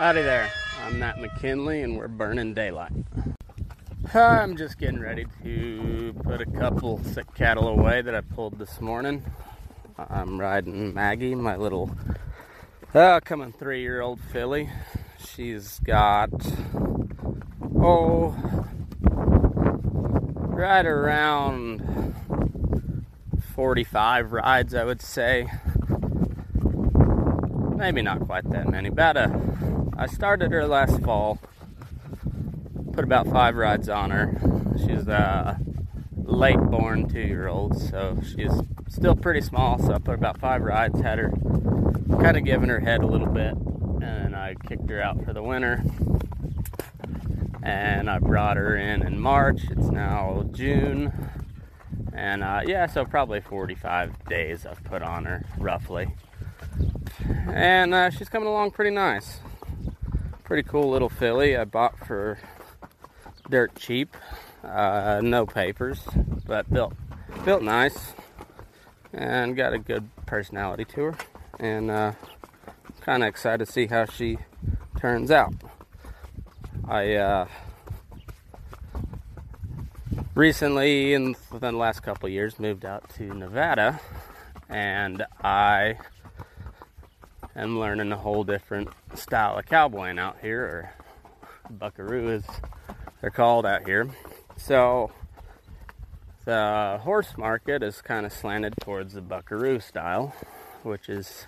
[0.00, 0.50] Howdy there.
[0.82, 2.90] I'm Matt McKinley, and we're burning daylight.
[4.14, 8.80] I'm just getting ready to put a couple sick cattle away that I pulled this
[8.80, 9.22] morning.
[9.98, 11.94] I'm riding Maggie, my little
[12.94, 14.70] uh, coming three year old filly.
[15.22, 16.30] She's got,
[17.76, 18.34] oh,
[19.02, 22.14] right around
[23.54, 25.46] 45 rides, I would say.
[27.76, 28.88] Maybe not quite that many.
[28.88, 29.49] About a
[30.00, 31.38] I started her last fall.
[32.94, 34.40] Put about five rides on her.
[34.78, 35.60] She's a
[36.16, 38.50] late born two year old, so she's
[38.88, 39.78] still pretty small.
[39.78, 41.30] So I put about five rides, had her
[42.18, 43.52] kind of giving her head a little bit,
[44.02, 45.84] and I kicked her out for the winter.
[47.62, 49.64] And I brought her in in March.
[49.64, 51.12] It's now June.
[52.14, 56.14] And uh, yeah, so probably 45 days I've put on her, roughly.
[57.48, 59.40] And uh, she's coming along pretty nice.
[60.50, 62.36] Pretty cool little filly I bought for
[63.48, 64.16] dirt cheap.
[64.64, 66.00] Uh, no papers,
[66.44, 66.92] but built
[67.44, 68.14] built nice
[69.12, 71.14] and got a good personality to her.
[71.60, 72.14] And uh,
[73.00, 74.38] kind of excited to see how she
[74.98, 75.54] turns out.
[76.88, 77.46] I uh,
[80.34, 84.00] recently, in within the last couple years, moved out to Nevada,
[84.68, 85.98] and I
[87.56, 90.92] am learning a whole different style of cowboying out here, or
[91.70, 92.44] buckaroo as
[93.20, 94.08] they're called out here.
[94.56, 95.10] So
[96.44, 100.34] the horse market is kind of slanted towards the buckaroo style,
[100.82, 101.46] which is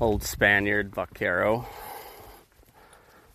[0.00, 1.66] old Spaniard vaquero.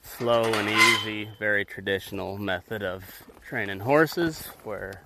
[0.01, 3.03] slow and easy, very traditional method of
[3.47, 5.01] training horses where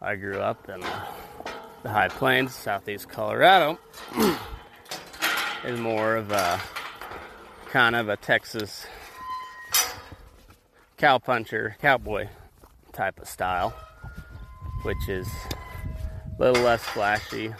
[0.00, 0.80] I grew up in
[1.82, 3.78] the high plains, southeast Colorado,
[5.66, 6.60] is more of a
[7.70, 8.86] kind of a Texas
[10.96, 12.28] cowpuncher, cowboy
[12.92, 13.74] type of style,
[14.82, 17.54] which is a little less flashy, a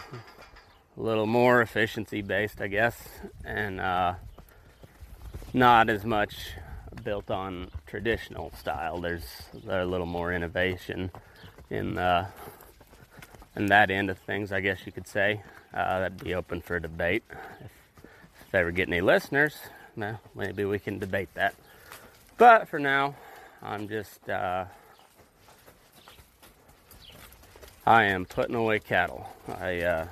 [0.95, 2.97] little more efficiency based, I guess,
[3.43, 4.13] and uh,
[5.53, 6.51] not as much
[7.03, 9.01] built on traditional style.
[9.01, 11.11] There's, a little more innovation
[11.69, 12.29] in uh,
[13.57, 15.41] in that end of things, I guess you could say.
[15.73, 17.23] Uh, that'd be open for debate.
[17.59, 17.71] If,
[18.47, 19.57] if they ever get any listeners,
[19.97, 21.53] well, maybe we can debate that.
[22.37, 23.13] But for now,
[23.61, 24.63] I'm just uh,
[27.85, 29.29] I am putting away cattle.
[29.49, 30.07] I uh,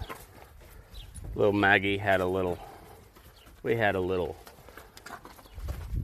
[1.34, 2.60] little Maggie had a little
[3.64, 4.36] we had a little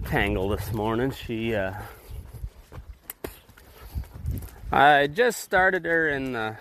[0.06, 1.12] tangle this morning.
[1.12, 1.74] She uh,
[4.72, 6.56] I just started her in the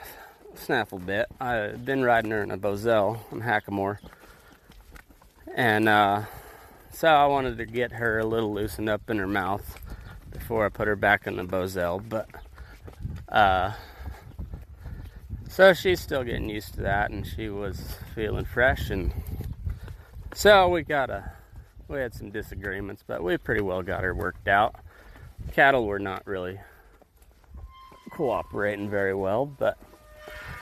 [0.56, 1.26] snaffle bit.
[1.40, 3.98] I've been riding her in a bosal in Hackamore.
[5.54, 6.22] And uh,
[6.92, 9.78] so I wanted to get her a little loosened up in her mouth
[10.30, 12.02] before I put her back in the bosal.
[12.08, 12.28] But
[13.28, 13.72] uh,
[15.48, 18.90] so she's still getting used to that, and she was feeling fresh.
[18.90, 19.12] And
[20.34, 21.32] so we got a
[21.88, 24.76] we had some disagreements, but we pretty well got her worked out.
[25.52, 26.60] Cattle were not really
[28.12, 29.76] cooperating very well, but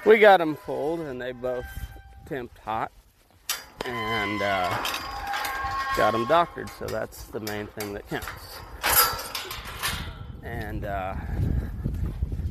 [0.06, 1.66] we got them pulled, and they both
[2.26, 2.90] temped hot,
[3.84, 4.84] and uh,
[5.96, 6.68] got them doctored.
[6.78, 8.26] So that's the main thing that counts.
[10.42, 11.14] And uh,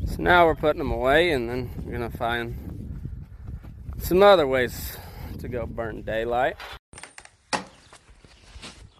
[0.05, 2.99] so now we're putting them away, and then we're gonna find
[3.97, 4.97] some other ways
[5.39, 6.57] to go burn daylight.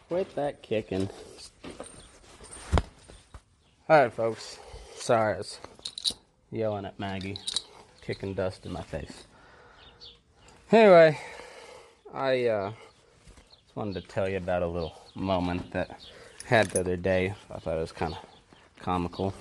[0.08, 1.10] Quit that kicking.
[3.90, 4.60] Alright, folks.
[4.96, 5.60] Sorry, I was
[6.52, 7.38] yelling at Maggie,
[8.02, 9.24] kicking dust in my face.
[10.72, 11.20] Anyway,
[12.14, 12.72] I uh,
[13.66, 17.34] just wanted to tell you about a little moment that I had the other day.
[17.52, 18.20] I thought it was kind of
[18.82, 19.34] comical.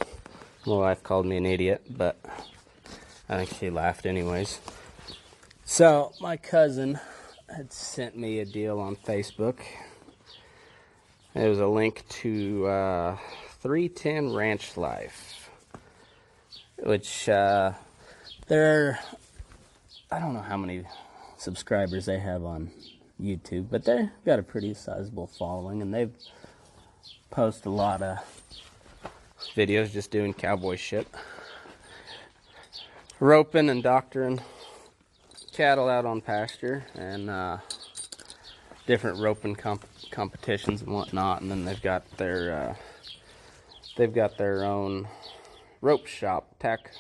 [0.66, 2.18] My wife called me an idiot, but
[3.28, 4.58] I think she laughed anyways.
[5.64, 6.98] So, my cousin
[7.48, 9.60] had sent me a deal on Facebook.
[11.34, 13.16] It was a link to uh,
[13.60, 15.50] 310 Ranch Life,
[16.78, 17.72] which uh,
[18.48, 18.98] they're,
[20.10, 20.84] I don't know how many
[21.37, 22.71] subscribers they have on
[23.21, 26.15] YouTube, but they've got a pretty sizable following and they've
[27.31, 28.19] posted a lot of
[29.55, 31.06] videos just doing cowboy shit.
[33.19, 34.41] Roping and doctoring
[35.53, 37.56] cattle out on pasture and uh,
[38.87, 41.41] different roping comp- competitions and whatnot.
[41.41, 42.75] And then they've got their uh,
[43.97, 45.09] they've got their own
[45.81, 46.91] rope shop, tack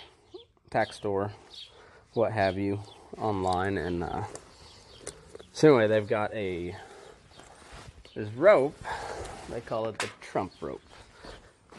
[0.70, 1.32] tack store,
[2.14, 2.80] what have you,
[3.18, 3.78] online.
[3.78, 4.24] And uh,
[5.52, 6.76] so anyway, they've got a
[8.14, 8.76] this rope.
[9.50, 10.82] They call it the Trump rope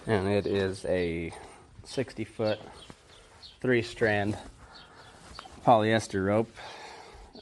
[0.08, 1.32] and it is a
[1.84, 2.60] 60 foot
[3.62, 4.38] three strand
[5.66, 6.56] polyester rope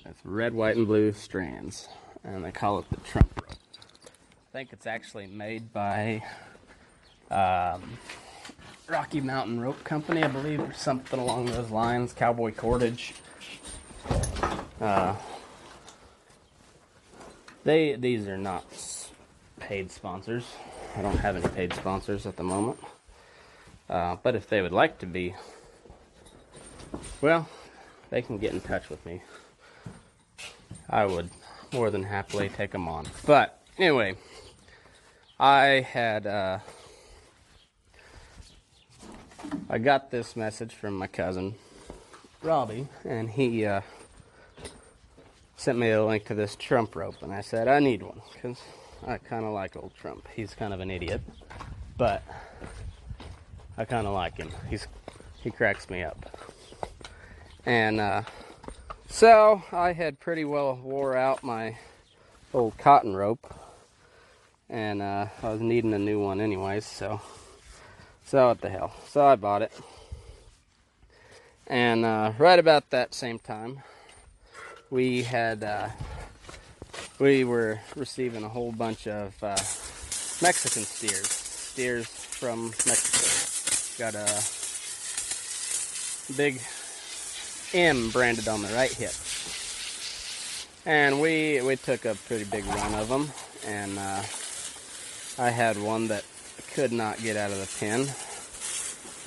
[0.04, 1.88] with red white and blue strands
[2.24, 6.24] and they call it the trump rope i think it's actually made by
[7.30, 7.98] um,
[8.90, 13.14] rocky mountain rope company i believe or something along those lines cowboy cordage
[14.82, 15.16] uh,
[17.64, 18.66] they these are not
[19.60, 20.46] paid sponsors
[20.98, 22.80] I don't have any paid sponsors at the moment.
[23.90, 25.36] Uh, but if they would like to be,
[27.20, 27.50] well,
[28.10, 29.22] they can get in touch with me.
[30.90, 31.30] I would
[31.74, 33.08] more than happily take them on.
[33.26, 34.16] But anyway,
[35.38, 36.60] I had uh,
[39.70, 41.56] I got this message from my cousin
[42.42, 43.82] Robbie, and he uh,
[45.58, 48.62] sent me a link to this Trump rope, and I said I need one because
[49.06, 50.28] I kind of like old Trump.
[50.36, 51.22] He's kind of an idiot,
[51.98, 52.24] but
[53.78, 54.52] I kind of like him.
[54.70, 54.88] He's
[55.42, 56.26] he cracks me up.
[57.66, 58.24] And uh,
[59.10, 61.78] so I had pretty well wore out my
[62.54, 63.54] old cotton rope,
[64.70, 66.86] and uh, I was needing a new one anyways.
[66.86, 67.22] So
[68.26, 68.94] so what the hell?
[69.08, 69.72] So I bought it,
[71.68, 73.84] and uh, right about that same time,
[74.96, 75.90] we had uh,
[77.20, 79.58] we were receiving a whole bunch of uh,
[80.42, 84.06] Mexican steers, steers from Mexico.
[84.06, 84.42] Got a
[86.38, 86.62] big
[87.74, 89.12] M branded on the right hip,
[90.86, 93.30] and we we took a pretty big run of them,
[93.68, 94.24] and uh,
[95.44, 96.24] I had one that
[96.74, 98.08] could not get out of the pen,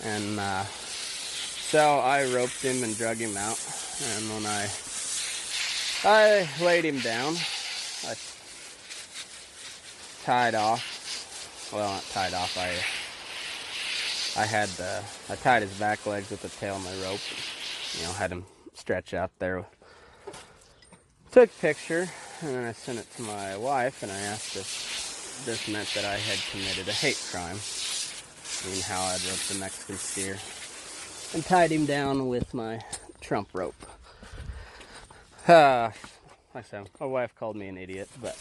[0.02, 3.60] And uh, so I roped him and drug him out.
[4.14, 4.68] And when I
[6.04, 7.34] I laid him down,
[8.06, 8.14] I
[10.22, 11.70] tied off.
[11.72, 12.56] Well, not tied off.
[12.56, 12.70] I
[14.40, 17.20] I had the I tied his back legs with the tail of my rope.
[17.98, 19.64] You know, had him stretch out there.
[21.32, 22.08] Took picture
[22.42, 26.04] and then I sent it to my wife and I asked if this meant that
[26.04, 27.58] I had committed a hate crime.
[28.64, 30.36] Meaning how I'd roped the Mexican steer
[31.34, 32.80] and tied him down with my
[33.20, 33.74] trump rope.
[35.48, 35.90] Uh,
[36.54, 38.36] like I my wife called me an idiot, but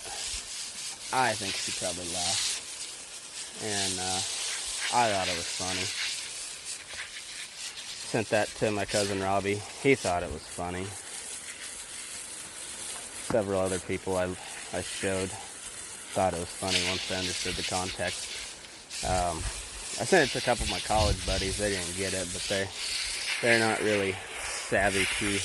[1.13, 3.63] I think she probably laughed.
[3.63, 4.19] And uh,
[4.93, 5.87] I thought it was funny.
[8.11, 9.61] Sent that to my cousin Robbie.
[9.81, 10.83] He thought it was funny.
[13.31, 14.25] Several other people I,
[14.73, 19.05] I showed thought it was funny once they understood the context.
[19.05, 19.37] Um,
[20.01, 21.57] I sent it to a couple of my college buddies.
[21.57, 22.67] They didn't get it, but they
[23.41, 25.39] they're not really savvy to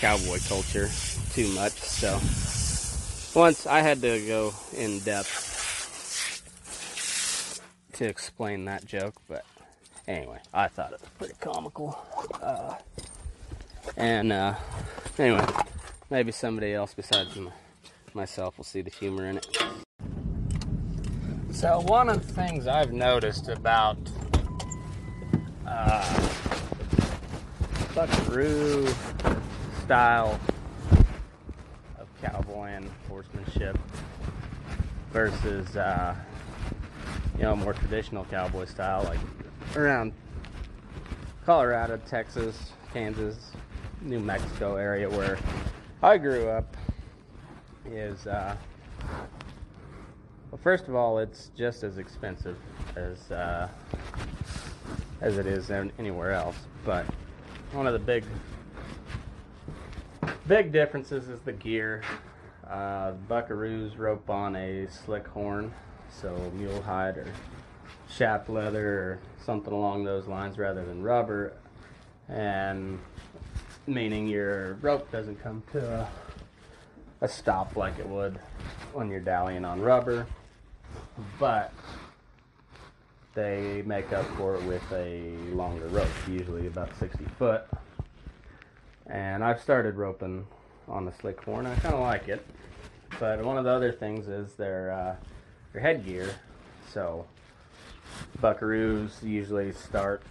[0.00, 0.88] cowboy culture
[1.32, 1.72] too much.
[1.72, 2.20] So
[3.38, 5.52] once I had to go in depth
[7.94, 9.44] to explain that joke, but
[10.06, 11.98] anyway, I thought it was pretty comical.
[12.40, 12.74] Uh,
[13.96, 14.54] and uh,
[15.18, 15.46] anyway,
[16.10, 17.38] maybe somebody else besides
[18.14, 19.58] myself will see the humor in it.
[21.50, 23.96] So one of the things I've noticed about
[25.66, 26.28] uh,
[27.94, 28.86] buckaroo
[29.84, 30.40] style
[31.98, 33.78] of cowboy and horsemanship
[35.12, 36.14] versus uh,
[37.36, 39.18] you know more traditional cowboy style like
[39.76, 40.14] around
[41.44, 43.52] Colorado, Texas, Kansas,
[44.00, 45.36] New Mexico area where
[46.02, 46.74] I grew up
[47.84, 48.56] is uh,
[50.50, 52.56] well, first of all, it's just as expensive
[52.96, 53.68] as uh,
[55.20, 56.56] as it is anywhere else.
[56.86, 57.04] But
[57.72, 58.24] one of the big
[60.46, 62.02] big differences is the gear.
[62.68, 65.72] Uh, buckaroos rope on a slick horn,
[66.10, 67.26] so mule hide or
[68.08, 71.52] shaft leather or something along those lines rather than rubber,
[72.28, 72.98] and
[73.86, 76.08] meaning your rope doesn't come to a,
[77.20, 78.38] a stop like it would
[78.94, 80.26] when you're dallying on rubber,
[81.38, 81.72] but
[83.34, 87.66] they make up for it with a longer rope, usually about 60 foot.
[89.06, 90.46] And I've started roping
[90.88, 91.66] on the slick horn.
[91.66, 92.44] I kind of like it,
[93.20, 95.16] but one of the other things is their uh,
[95.72, 96.34] their headgear.
[96.90, 97.26] So
[98.40, 100.22] buckaroos usually start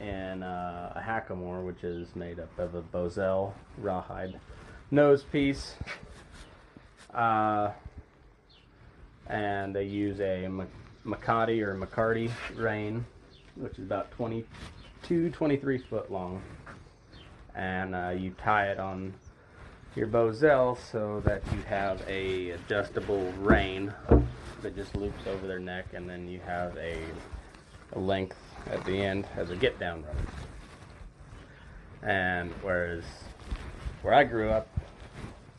[0.00, 4.40] in uh, a hackamore, which is made up of a bosal rawhide
[4.90, 5.74] nose piece.
[7.12, 7.70] Uh,
[9.26, 10.48] and they use a
[11.06, 13.04] mecate or McCarty rein,
[13.56, 16.42] which is about 22, 23 foot long.
[17.54, 19.14] And uh, you tie it on
[19.94, 23.92] your bosal so that you have a adjustable rein
[24.62, 26.98] that just loops over their neck, and then you have a,
[27.92, 28.36] a length
[28.70, 30.16] at the end as a get down rope.
[32.02, 33.04] And whereas
[34.02, 34.68] where I grew up,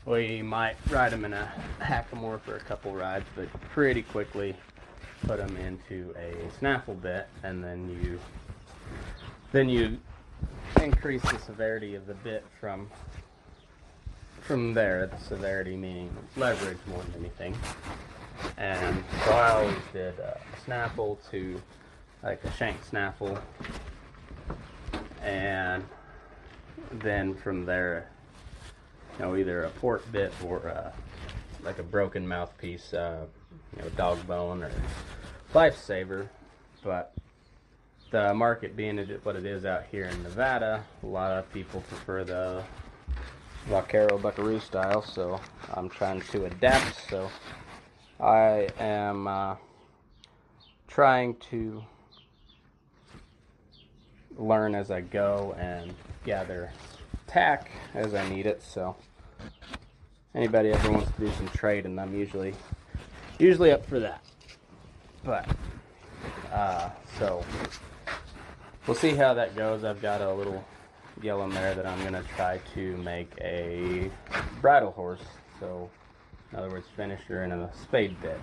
[0.05, 4.55] we might ride them in a hackamore for a couple rides, but pretty quickly
[5.25, 8.19] put them into a snaffle bit, and then you
[9.51, 9.97] then you
[10.83, 12.89] increase the severity of the bit from
[14.41, 15.07] from there.
[15.07, 17.55] The severity meaning leverage more than anything.
[18.57, 21.61] And so I always did a snaffle to
[22.23, 23.37] like a shank snaffle,
[25.21, 25.83] and
[26.91, 28.09] then from there,
[29.17, 30.91] you know, either a port bit or
[31.63, 33.25] like a broken mouthpiece, uh,
[33.75, 34.71] you know, dog bone or
[35.53, 36.29] lifesaver.
[36.83, 37.13] But
[38.11, 42.23] the market being what it is out here in Nevada, a lot of people prefer
[42.23, 42.63] the
[43.67, 45.39] Vaquero Buckaroo style, so
[45.73, 47.09] I'm trying to adapt.
[47.09, 47.29] So
[48.19, 49.55] I am uh,
[50.87, 51.83] trying to
[54.37, 55.93] learn as I go and
[56.25, 56.71] gather
[57.27, 58.61] tack as I need it.
[58.61, 58.95] So
[60.35, 62.53] anybody ever wants to do some trading, I'm usually
[63.39, 64.23] usually up for that.
[65.23, 65.49] But
[66.53, 67.43] uh, so
[68.87, 69.83] we'll see how that goes.
[69.83, 70.63] I've got a little
[71.21, 74.11] yellow mare that I'm gonna try to make a
[74.61, 75.23] bridle horse.
[75.59, 75.89] So
[76.51, 78.39] in other words, finish her in a spade bit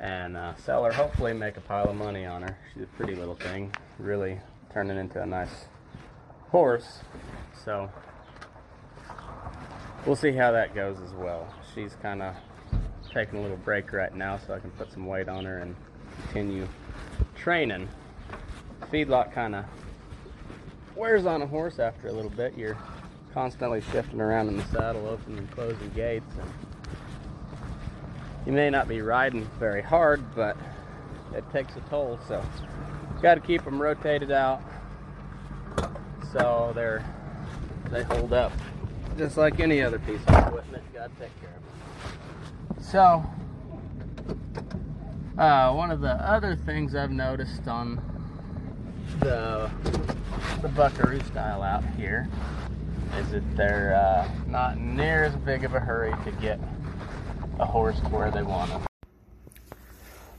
[0.00, 0.92] and uh, sell her.
[0.92, 2.58] Hopefully, make a pile of money on her.
[2.72, 3.72] She's a pretty little thing.
[3.98, 4.40] Really
[4.72, 5.66] turning into a nice
[6.50, 7.00] horse.
[7.64, 7.90] So
[10.06, 11.52] we'll see how that goes as well.
[11.74, 12.34] She's kind of
[13.12, 15.76] taking a little break right now so I can put some weight on her and
[16.24, 16.66] continue
[17.36, 17.88] training.
[18.90, 19.64] Feedlot kind of
[20.96, 22.56] wears on a horse after a little bit.
[22.56, 22.78] You're
[23.32, 26.50] constantly shifting around in the saddle, opening and closing gates, and
[28.46, 30.56] you may not be riding very hard, but
[31.34, 32.18] it takes a toll.
[32.28, 32.44] So,
[33.22, 34.62] got to keep them rotated out
[36.32, 37.04] so they're
[37.90, 38.52] they hold up
[39.18, 40.82] just like any other piece of equipment.
[40.94, 42.84] Got to take care of.
[42.84, 43.24] So,
[45.38, 48.00] uh, one of the other things I've noticed on
[49.20, 49.70] the
[50.62, 52.28] the Buckaroo style out here
[53.18, 56.58] is that they're uh, not near as big of a hurry to get
[57.58, 58.82] a horse to where they want them.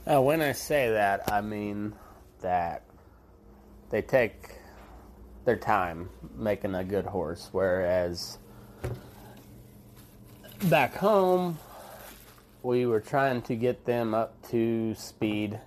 [0.06, 1.94] Now, when I say that, I mean
[2.40, 2.84] that
[3.90, 4.50] they take
[5.44, 8.38] their time making a good horse, whereas
[10.64, 11.58] back home
[12.62, 15.60] we were trying to get them up to speed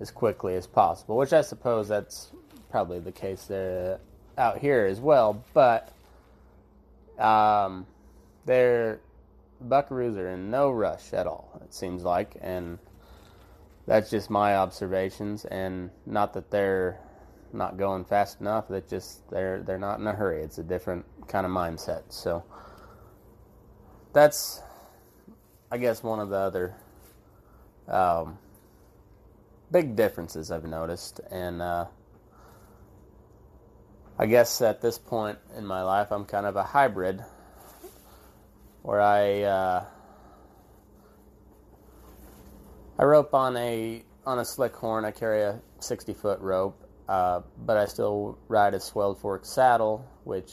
[0.00, 2.32] as quickly as possible, which I suppose that's
[2.76, 3.98] probably the case there
[4.36, 5.42] out here as well.
[5.54, 5.90] But
[7.18, 7.86] um,
[8.44, 9.00] they're
[9.66, 11.58] buckaroos are in no rush at all.
[11.64, 12.78] It seems like, and
[13.86, 15.46] that's just my observations.
[15.46, 17.00] And not that they're
[17.50, 18.68] not going fast enough.
[18.68, 20.42] That just they're they're not in a hurry.
[20.42, 22.02] It's a different kind of mindset.
[22.10, 22.44] So
[24.12, 24.60] that's,
[25.72, 26.74] I guess, one of the other
[27.88, 28.36] um,
[29.70, 31.20] big differences I've noticed.
[31.30, 31.86] And uh,
[34.18, 37.22] I guess at this point in my life, I'm kind of a hybrid,
[38.82, 39.84] where I uh,
[42.98, 45.04] I rope on a on a slick horn.
[45.04, 50.08] I carry a 60 foot rope, uh, but I still ride a swelled fork saddle,
[50.24, 50.52] which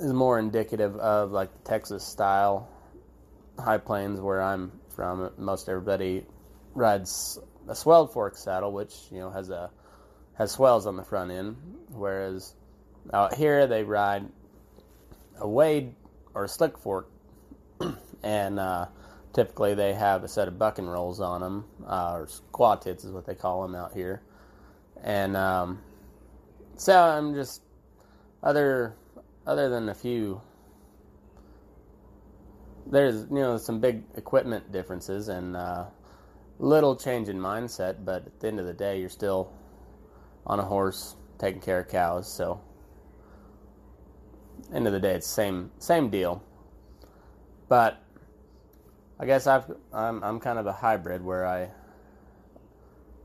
[0.00, 2.68] is more indicative of like the Texas style
[3.60, 5.30] high plains where I'm from.
[5.38, 6.26] Most everybody
[6.74, 9.70] rides a swelled fork saddle, which you know has a
[10.34, 11.56] has swells on the front end,
[11.92, 12.54] whereas
[13.12, 14.28] out here they ride
[15.38, 15.94] a wade
[16.34, 17.10] or a slick fork,
[18.22, 18.86] and uh,
[19.32, 23.10] typically they have a set of bucking rolls on them, uh, or squaw tits is
[23.10, 24.22] what they call them out here,
[25.02, 25.80] and um,
[26.76, 27.62] so I'm just
[28.42, 28.94] other
[29.46, 30.40] other than a few
[32.86, 35.84] there's you know some big equipment differences and uh,
[36.58, 39.52] little change in mindset but at the end of the day you're still
[40.46, 42.60] on a horse taking care of cows so
[44.72, 46.42] end of the day it's same same deal
[47.68, 48.02] but
[49.18, 51.68] i guess i've i'm, I'm kind of a hybrid where i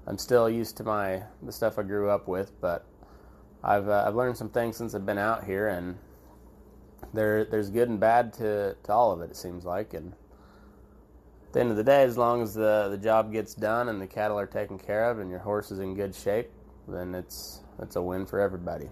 [0.08, 2.86] i'm still used to my the stuff i grew up with but
[3.64, 5.98] i've uh, i've learned some things since i've been out here and
[7.14, 9.32] there there's good and bad to, to all of it.
[9.32, 10.14] It seems like, and
[11.48, 14.02] at the end of the day, as long as the the job gets done and
[14.02, 16.50] the cattle are taken care of and your horse is in good shape,
[16.88, 18.90] then it's it's a win for everybody.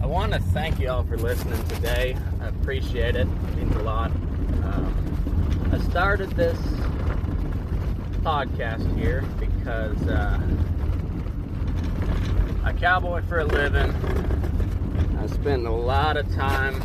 [0.00, 2.16] I want to thank you all for listening today.
[2.40, 3.26] I appreciate it.
[3.26, 4.10] It means a lot.
[4.10, 6.58] Um, I started this
[8.22, 10.00] podcast here because.
[10.08, 10.40] Uh,
[12.64, 13.90] I cowboy for a living.
[15.20, 16.80] I spend a lot of time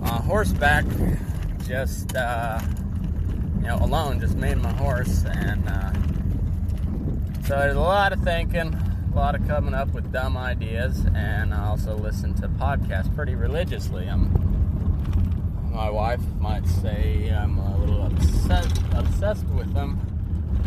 [0.00, 0.84] on horseback,
[1.66, 2.60] just uh,
[3.60, 5.92] you know, alone, just me and my horse, and uh,
[7.46, 8.74] so there's a lot of thinking,
[9.12, 13.34] a lot of coming up with dumb ideas, and I also listen to podcasts pretty
[13.34, 14.06] religiously.
[14.06, 14.50] I'm
[15.72, 19.98] my wife might say I'm a little obsessed obsessed with them,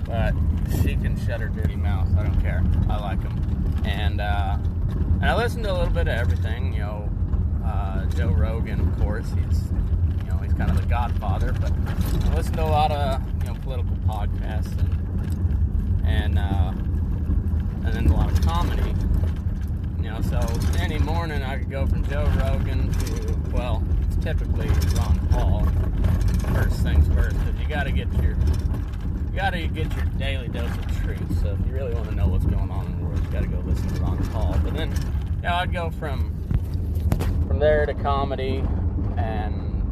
[0.05, 0.33] but
[0.81, 2.07] she can shut her dirty mouth.
[2.17, 2.63] I don't care.
[2.89, 4.57] I like them, and uh,
[5.21, 6.73] and I listen to a little bit of everything.
[6.73, 7.09] You know,
[7.65, 9.27] uh, Joe Rogan, of course.
[9.31, 9.61] He's
[10.53, 13.95] he's kind of the godfather, but I listen to a lot of you know political
[14.07, 16.73] podcasts and and uh,
[17.85, 18.93] and then a lot of comedy.
[19.97, 20.39] You know, so
[20.79, 25.65] any morning I could go from Joe Rogan to well, it's typically Ron Paul.
[26.53, 28.35] First things first, because you got to get your
[29.31, 31.41] you gotta get your daily dose of truth.
[31.41, 33.47] So if you really want to know what's going on in the world, you gotta
[33.47, 34.55] go listen to Ron Paul.
[34.63, 34.93] But then,
[35.41, 36.31] yeah, I'd go from
[37.47, 38.63] from there to comedy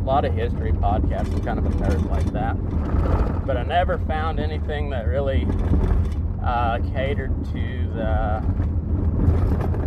[0.01, 1.31] a lot of history podcasts.
[1.33, 5.47] I'm kind of a nerd like that, but I never found anything that really
[6.43, 8.43] uh, catered to the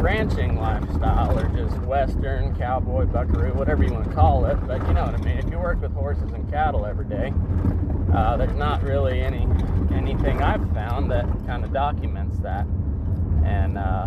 [0.01, 4.57] ranching lifestyle or just western cowboy buckaroo whatever you want to call it.
[4.67, 5.39] But you know what i mean?
[5.39, 7.33] If you work with horses and cattle every day
[8.15, 9.47] uh, there's not really any
[9.93, 12.65] anything I've found that kind of documents that,
[13.45, 14.07] and uh,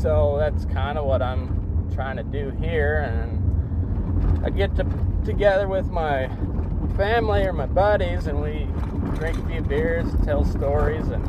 [0.00, 3.43] so that's kind of what I'm trying to do here, and
[4.44, 4.84] I get to
[5.24, 6.28] together with my
[6.98, 8.68] family or my buddies, and we
[9.16, 11.24] drink a few beers, tell stories, and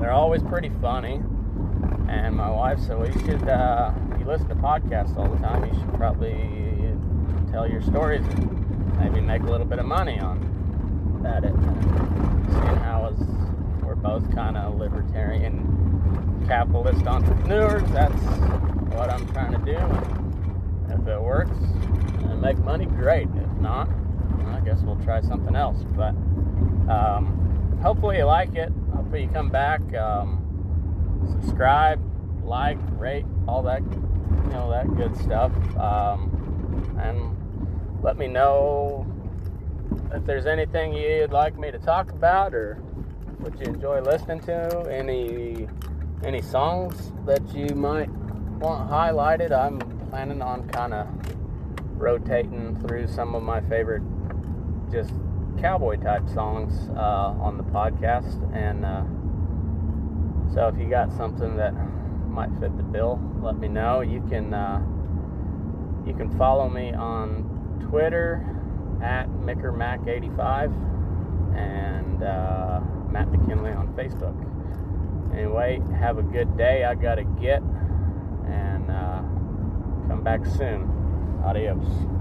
[0.00, 1.20] they're always pretty funny.
[2.08, 3.46] And my wife said, "Well, you should.
[3.46, 5.66] Uh, you listen to podcasts all the time.
[5.66, 6.94] You should probably
[7.50, 10.40] tell your stories and maybe make a little bit of money on
[11.26, 13.18] at it." Seeing how as
[13.84, 18.22] we're both kind of libertarian capitalist entrepreneurs, that's
[18.94, 20.27] what I'm trying to do.
[21.00, 21.56] If it works
[22.30, 23.28] and make money, great.
[23.36, 23.88] If not,
[24.46, 25.84] I guess we'll try something else.
[25.96, 26.14] But
[26.90, 28.72] um, hopefully you like it.
[28.94, 29.80] Hopefully you come back.
[29.94, 30.44] Um,
[31.40, 32.00] subscribe,
[32.44, 35.52] like, rate, all that, you know, that good stuff.
[35.76, 39.06] Um, and let me know
[40.12, 42.74] if there's anything you'd like me to talk about or
[43.38, 44.88] what you enjoy listening to.
[44.90, 45.68] Any
[46.24, 48.10] any songs that you might
[48.58, 49.52] want highlighted.
[49.52, 49.78] I'm
[50.10, 51.06] planning on kind of
[51.96, 54.02] rotating through some of my favorite
[54.90, 55.12] just
[55.60, 58.84] cowboy type songs uh, on the podcast and.
[58.84, 59.04] Uh,
[60.54, 61.72] so if you got something that
[62.28, 64.00] might fit the bill, let me know.
[64.00, 64.80] You can uh,
[66.06, 68.44] you can follow me on Twitter
[69.02, 70.72] at MickerMac85
[71.56, 74.34] and uh, Matt McKinley on Facebook.
[75.32, 76.84] Anyway, have a good day.
[76.84, 77.62] I gotta get
[80.08, 80.88] come back soon.
[81.44, 82.17] Adios.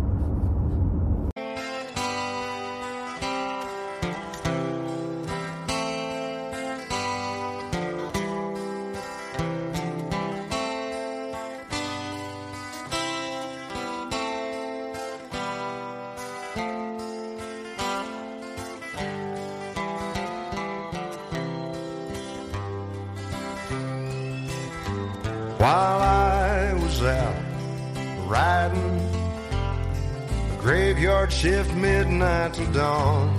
[32.48, 33.38] Midnight till dawn,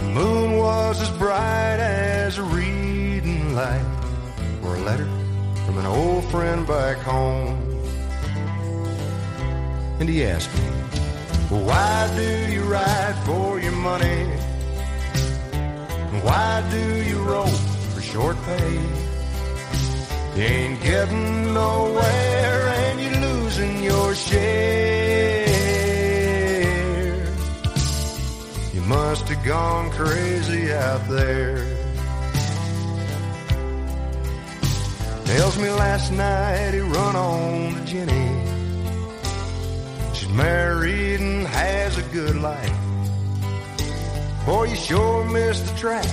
[0.00, 3.84] the moon was as bright as a reading light
[4.62, 5.08] or a letter
[5.64, 7.56] from an old friend back home.
[10.00, 10.64] And he asked me,
[11.64, 14.24] why do you ride for your money?
[16.22, 18.74] Why do you roll for short pay?
[20.36, 24.95] You ain't getting nowhere and you're losing your share.
[28.86, 31.56] Must have gone crazy out there.
[35.24, 38.42] Tells me last night he run on to Jenny.
[40.14, 42.72] She's married and has a good life.
[44.46, 46.06] Boy, you sure miss the track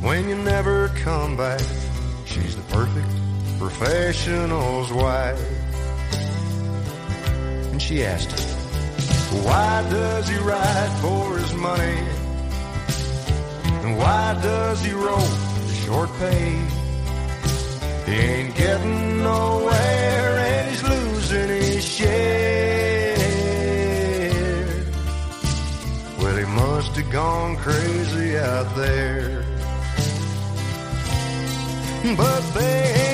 [0.00, 1.60] when you never come back.
[2.24, 3.08] She's the perfect
[3.58, 5.38] professional's wife.
[7.72, 8.45] And she asked him,
[9.30, 11.98] Why does he ride for his money?
[13.82, 16.58] And why does he roll for short pay?
[18.06, 23.16] He ain't getting nowhere and he's losing his share.
[26.20, 29.44] Well, he must have gone crazy out there.
[32.16, 33.05] But they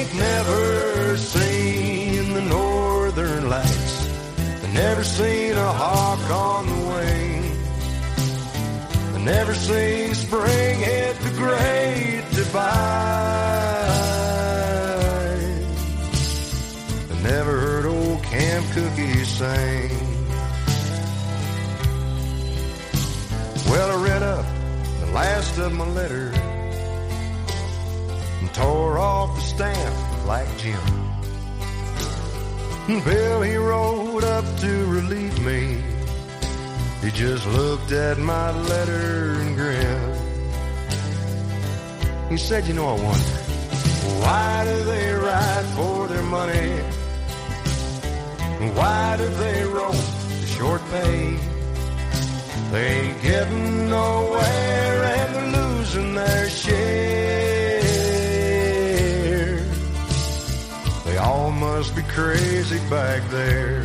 [4.83, 7.43] never seen a hawk on the wing.
[9.13, 13.13] They never seen spring hit the great divide.
[17.09, 19.91] They never heard old Camp Cookie sing.
[23.71, 24.47] Well, I read up
[24.99, 26.37] the last of my letters
[28.41, 31.12] and tore off the stamp like Jim.
[33.01, 35.83] Bill, he rode up to relieve me.
[37.03, 40.17] He just looked at my letter and grinned.
[42.31, 43.37] He said, You know, I wonder,
[44.23, 46.71] why do they ride for their money?
[48.77, 51.39] Why do they roll the short pay?
[52.73, 57.12] They ain't getting nowhere and they're losing their share.
[62.15, 63.83] Crazy back there.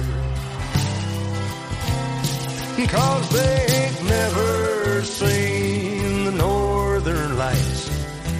[2.90, 7.90] Cause they ain't never seen the northern lights.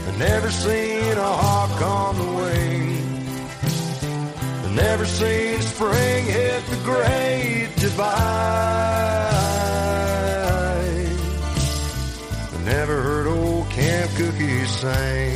[0.06, 2.88] They never seen a hawk on the wing.
[4.64, 8.28] They never seen spring hit the great divide.
[12.52, 15.27] They never heard old Camp Cookie sing.